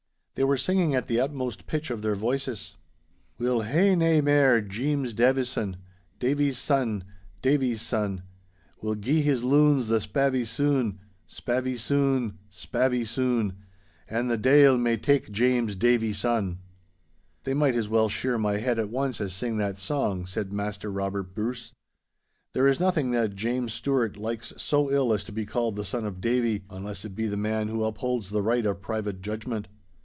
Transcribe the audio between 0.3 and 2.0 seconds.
They were singing at the utmost pitch